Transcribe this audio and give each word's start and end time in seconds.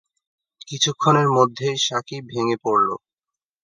কিছুক্ষণের 0.67 1.27
মধ্যেই 1.37 1.77
সাকিব 1.87 2.21
ভেঙে 2.31 2.57
পড়ল। 2.63 2.89